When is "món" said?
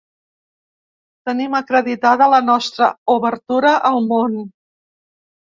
4.15-4.39